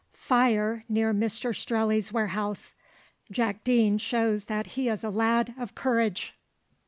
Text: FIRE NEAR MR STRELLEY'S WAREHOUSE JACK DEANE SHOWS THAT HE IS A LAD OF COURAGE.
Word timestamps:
FIRE 0.15 0.83
NEAR 0.89 1.13
MR 1.13 1.53
STRELLEY'S 1.55 2.11
WAREHOUSE 2.11 2.73
JACK 3.31 3.63
DEANE 3.63 3.99
SHOWS 3.99 4.45
THAT 4.45 4.67
HE 4.73 4.89
IS 4.89 5.03
A 5.03 5.11
LAD 5.11 5.53
OF 5.59 5.75
COURAGE. 5.75 6.33